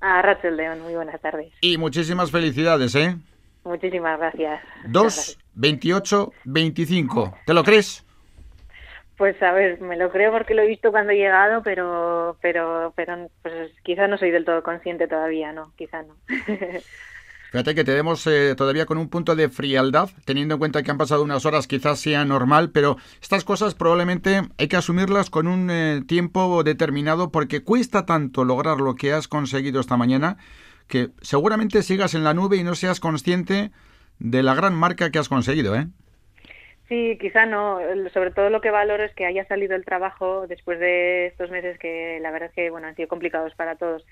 [0.00, 1.52] A Rachel León, muy buenas tardes.
[1.60, 3.16] Y muchísimas felicidades, ¿eh?
[3.64, 4.62] Muchísimas gracias.
[4.86, 7.34] 2, 28, 25.
[7.44, 8.04] ¿Te lo crees?
[9.18, 12.94] Pues a ver, me lo creo porque lo he visto cuando he llegado, pero pero
[12.96, 16.14] pero pues quizás no soy del todo consciente todavía, no, quizás no.
[17.50, 20.98] Fíjate que tenemos eh, todavía con un punto de frialdad, teniendo en cuenta que han
[20.98, 25.68] pasado unas horas, quizás sea normal, pero estas cosas probablemente hay que asumirlas con un
[25.68, 30.36] eh, tiempo determinado porque cuesta tanto lograr lo que has conseguido esta mañana
[30.86, 33.72] que seguramente sigas en la nube y no seas consciente
[34.20, 35.88] de la gran marca que has conseguido, ¿eh?
[36.88, 37.78] Sí, quizá no.
[38.12, 41.78] Sobre todo lo que valoro es que haya salido el trabajo después de estos meses
[41.78, 44.04] que la verdad es que bueno han sido complicados para todos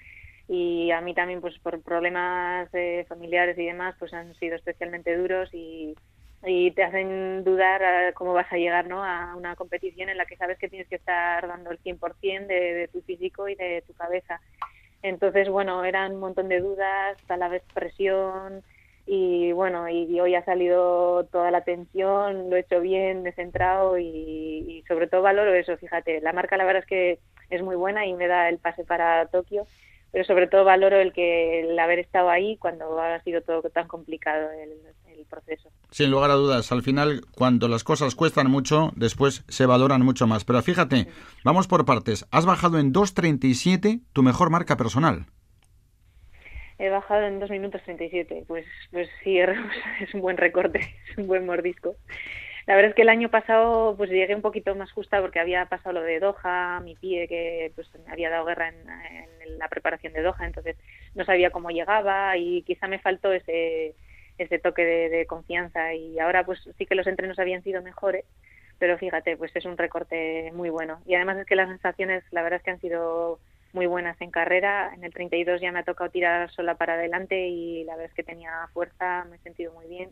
[0.48, 5.16] y a mí también pues por problemas eh, familiares y demás pues han sido especialmente
[5.16, 5.95] duros y,
[6.41, 9.05] te hacen dudar a cómo vas a llegar ¿no?
[9.05, 12.74] a una competición en la que sabes que tienes que estar dando el 100% de,
[12.74, 14.41] de tu físico y de tu cabeza.
[15.02, 18.62] Entonces, bueno, eran un montón de dudas, a la vez presión
[19.05, 24.05] y bueno, y hoy ha salido toda la tensión, lo he hecho bien, descentrado y,
[24.05, 27.18] y sobre todo valoro eso, fíjate, la marca la verdad es que
[27.51, 29.66] es muy buena y me da el pase para Tokio
[30.12, 33.87] pero sobre todo valoro el que el haber estado ahí cuando ha sido todo tan
[33.88, 34.73] complicado el,
[35.12, 35.68] el, proceso.
[35.90, 40.26] Sin lugar a dudas, al final cuando las cosas cuestan mucho, después se valoran mucho
[40.26, 40.45] más.
[40.45, 41.09] Pero fíjate,
[41.45, 42.26] vamos por partes.
[42.30, 45.26] Has bajado en 2.37 tu mejor marca personal.
[46.78, 48.45] He bajado en 2 minutos 37.
[48.46, 49.38] Pues, pues sí,
[50.00, 51.96] es un buen recorte, es un buen mordisco.
[52.69, 55.65] La verdad es que el año pasado pues llegué un poquito más justa porque había
[55.65, 60.13] pasado lo de Doha, mi pie que pues me había dado guerra en, la preparación
[60.13, 60.77] de Doha, entonces
[61.15, 63.95] no sabía cómo llegaba y quizá me faltó ese
[64.37, 68.27] ese toque de, de confianza y ahora pues sí que los entrenos habían sido mejores,
[68.78, 72.43] pero fíjate, pues es un recorte muy bueno y además es que las sensaciones la
[72.43, 73.41] verdad es que han sido
[73.72, 74.93] muy buenas en carrera.
[74.94, 78.15] En el 32 ya me ha tocado tirar sola para adelante y la verdad es
[78.15, 80.11] que tenía fuerza, me he sentido muy bien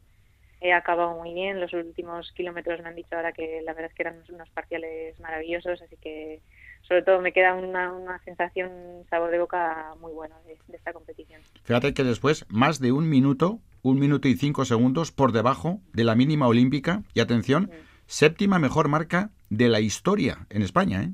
[0.61, 1.61] he acabado muy bien.
[1.61, 5.19] Los últimos kilómetros me han dicho ahora que la verdad es que eran unos parciales
[5.21, 6.41] maravillosos, así que
[6.83, 8.71] sobre todo me queda una, una sensación,
[9.11, 11.41] sabor de boca muy bueno de, de, esta competición.
[11.65, 16.05] Fíjate que después más de un minuto, un minuto y cinco segundos por debajo de
[16.05, 17.71] la mínima olímpica y atención,
[18.07, 21.11] séptima mejor marca de la historia en España, ¿eh?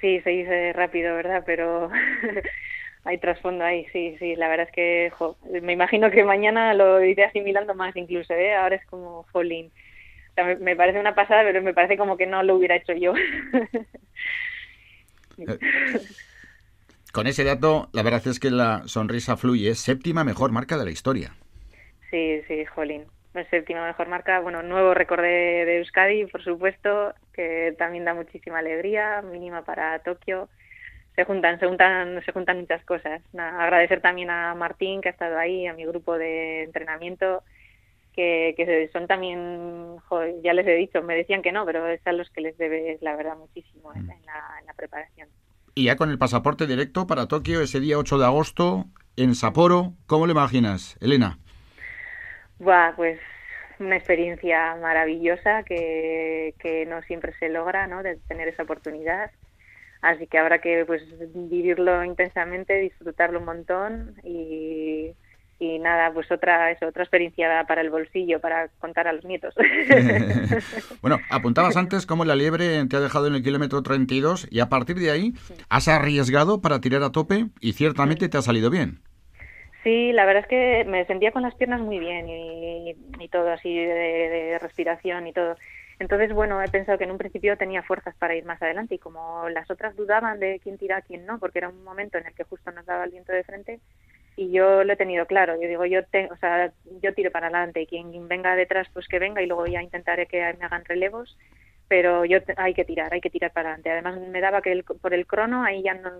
[0.00, 1.42] Sí, se dice rápido, ¿verdad?
[1.44, 1.90] Pero
[3.04, 7.02] hay trasfondo ahí, sí, sí, la verdad es que jo, me imagino que mañana lo
[7.02, 8.54] iré asimilando más incluso, ¿eh?
[8.54, 9.72] ahora es como jolín.
[10.30, 12.76] O sea, me, me, parece una pasada, pero me parece como que no lo hubiera
[12.76, 13.14] hecho yo.
[17.12, 20.90] Con ese dato, la verdad es que la sonrisa fluye, séptima mejor marca de la
[20.90, 21.34] historia.
[22.10, 23.04] Sí, sí, jolín.
[23.50, 28.58] Séptima mejor marca, bueno, nuevo récord de, de Euskadi, por supuesto, que también da muchísima
[28.58, 30.48] alegría, mínima para Tokio
[31.20, 33.20] se juntan, se juntan, se juntan muchas cosas.
[33.34, 37.42] Nada, agradecer también a Martín que ha estado ahí, a mi grupo de entrenamiento,
[38.14, 39.96] que, que son también,
[40.42, 43.02] ya les he dicho, me decían que no, pero es a los que les debes,
[43.02, 45.28] la verdad, muchísimo en, en, la, en la preparación.
[45.74, 48.86] Y ya con el pasaporte directo para Tokio ese día 8 de agosto
[49.16, 51.38] en Sapporo, ¿cómo lo imaginas, Elena?
[52.60, 53.20] Buah, pues
[53.78, 58.02] una experiencia maravillosa que, que no siempre se logra, ¿no?
[58.02, 59.30] De tener esa oportunidad
[60.02, 61.02] así que habrá que pues
[61.34, 65.12] vivirlo intensamente, disfrutarlo un montón y,
[65.58, 69.54] y nada, pues otra es otra experiencia para el bolsillo, para contar a los nietos.
[71.02, 74.68] bueno, apuntabas antes cómo la liebre te ha dejado en el kilómetro 32 y a
[74.68, 75.32] partir de ahí
[75.68, 79.00] has arriesgado para tirar a tope y ciertamente te ha salido bien.
[79.82, 83.50] Sí, la verdad es que me sentía con las piernas muy bien y, y todo
[83.50, 85.56] así de, de respiración y todo.
[86.00, 88.98] Entonces, bueno, he pensado que en un principio tenía fuerzas para ir más adelante y
[88.98, 92.34] como las otras dudaban de quién tira, quién no, porque era un momento en el
[92.34, 93.80] que justo nos daba el viento de frente
[94.34, 95.60] y yo lo he tenido claro.
[95.60, 96.72] Yo digo, yo te, o sea,
[97.02, 100.26] yo tiro para adelante y quien venga detrás, pues que venga y luego ya intentaré
[100.26, 101.36] que me hagan relevos,
[101.86, 103.90] pero yo hay que tirar, hay que tirar para adelante.
[103.90, 106.10] Además, me daba que el, por el crono ahí ya no,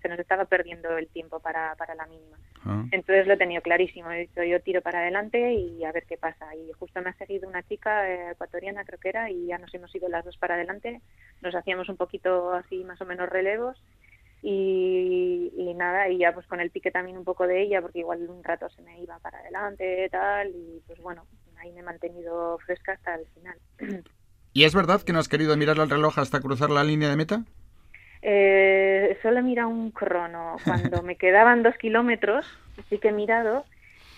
[0.00, 2.36] se nos estaba perdiendo el tiempo para, para la mínima.
[2.64, 2.84] Ah.
[2.90, 4.10] Entonces lo he tenido clarísimo.
[4.10, 6.54] He dicho, yo tiro para adelante y a ver qué pasa.
[6.54, 9.72] Y justo me ha seguido una chica eh, ecuatoriana, creo que era, y ya nos
[9.74, 11.00] hemos ido las dos para adelante.
[11.42, 13.80] Nos hacíamos un poquito así, más o menos relevos.
[14.42, 18.00] Y, y, nada, y ya pues con el pique también un poco de ella, porque
[18.00, 21.26] igual un rato se me iba para adelante, tal, y pues bueno,
[21.56, 23.58] ahí me he mantenido fresca hasta el final.
[24.52, 27.16] ¿Y es verdad que no has querido mirar el reloj hasta cruzar la línea de
[27.16, 27.44] meta?
[28.28, 30.56] Eh, solo he mirado un crono.
[30.64, 32.44] Cuando me quedaban dos kilómetros,
[32.88, 33.64] sí que he mirado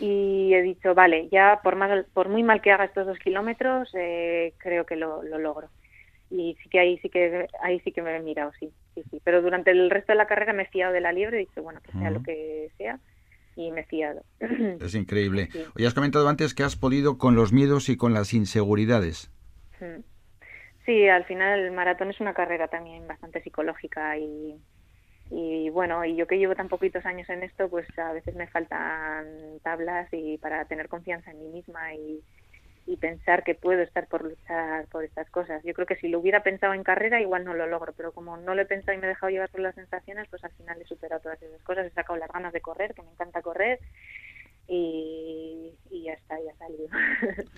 [0.00, 3.90] y he dicho, vale, ya por, más, por muy mal que haga estos dos kilómetros,
[3.92, 5.68] eh, creo que lo, lo, logro.
[6.30, 8.70] Y sí que ahí sí que ahí sí que me he mirado, sí.
[8.94, 9.20] sí, sí.
[9.22, 11.46] Pero durante el resto de la carrera me he fiado de la liebre y he
[11.46, 12.98] dicho, bueno, que sea lo que sea,
[13.56, 14.22] y me he fiado.
[14.80, 15.50] Es increíble.
[15.76, 19.30] Hoy has comentado antes que has podido con los miedos y con las inseguridades.
[19.78, 19.84] Sí,
[21.08, 24.56] al final el maratón es una carrera también bastante psicológica y,
[25.30, 28.46] y bueno, y yo que llevo tan poquitos años en esto, pues a veces me
[28.46, 29.26] faltan
[29.62, 32.22] tablas y para tener confianza en mí misma y,
[32.86, 35.62] y pensar que puedo estar por luchar por estas cosas.
[35.62, 38.38] Yo creo que si lo hubiera pensado en carrera igual no lo logro, pero como
[38.38, 40.80] no lo he pensado y me he dejado llevar por las sensaciones, pues al final
[40.80, 43.78] he superado todas esas cosas, he sacado las ganas de correr, que me encanta correr
[44.68, 46.88] y, ya está, ya salido.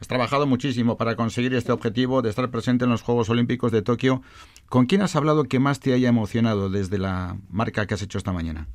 [0.00, 3.82] Has trabajado muchísimo para conseguir este objetivo de estar presente en los Juegos Olímpicos de
[3.82, 4.22] Tokio.
[4.68, 8.18] ¿Con quién has hablado que más te haya emocionado desde la marca que has hecho
[8.18, 8.66] esta mañana?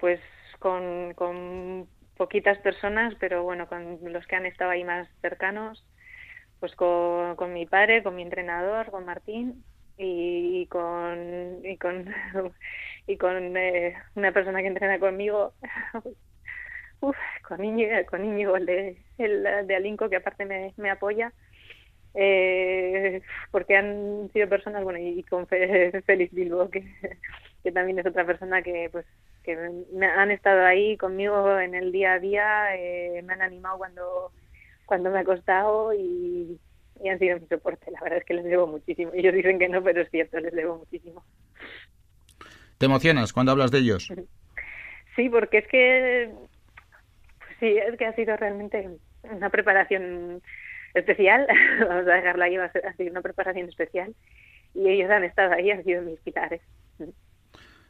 [0.00, 0.20] pues
[0.58, 1.86] con, con
[2.16, 5.84] poquitas personas, pero bueno, con los que han estado ahí más cercanos,
[6.60, 9.62] pues con, con mi padre, con mi entrenador, con Martín
[9.98, 12.06] y, con y con
[13.06, 15.54] y con eh, una persona que entrena conmigo
[17.00, 17.16] Uf,
[17.46, 21.32] con Íñigo, con Íñigo el de, el de Alinco que aparte me, me apoya
[22.14, 23.20] eh,
[23.50, 25.46] porque han sido personas bueno y, con
[26.06, 26.84] Félix Bilbo que,
[27.62, 29.04] que también es otra persona que pues
[29.46, 29.56] que
[29.92, 34.32] me han estado ahí conmigo en el día a día, eh, me han animado cuando,
[34.84, 36.58] cuando me ha costado y,
[37.04, 37.90] han sido mi soporte.
[37.90, 39.12] La verdad es que les debo muchísimo.
[39.14, 41.24] Ellos dicen que no, pero es cierto, les debo muchísimo.
[42.78, 44.12] ¿Te emocionas cuando hablas de ellos?
[45.14, 46.30] Sí, porque es que,
[47.38, 48.88] pues sí, es que ha sido realmente
[49.22, 50.42] una preparación
[50.94, 51.46] especial.
[51.80, 54.14] Vamos a dejarla ahí, ha sido una preparación especial.
[54.74, 56.60] Y ellos han estado ahí, han sido mis pilares.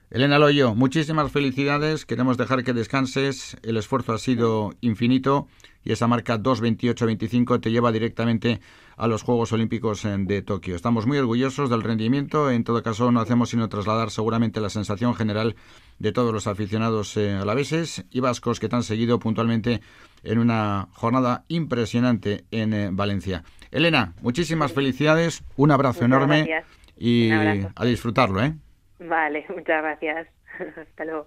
[0.08, 2.06] Elena Loyo, muchísimas felicidades.
[2.06, 3.56] Queremos dejar que descanses.
[3.64, 5.48] El esfuerzo ha sido infinito
[5.82, 8.60] y esa marca 2.28.25 te lleva directamente
[8.96, 10.76] a los Juegos Olímpicos de Tokio.
[10.76, 12.52] Estamos muy orgullosos del rendimiento.
[12.52, 15.56] En todo caso, no hacemos sino trasladar seguramente la sensación general
[15.98, 19.80] de todos los aficionados eh, alaveses y vascos que te han seguido puntualmente
[20.22, 23.42] en una jornada impresionante en eh, Valencia.
[23.72, 26.62] Elena, muchísimas felicidades, un abrazo enorme
[26.96, 28.54] y a disfrutarlo, ¿eh?
[28.98, 30.28] Vale, muchas gracias.
[30.76, 31.24] Hasta luego.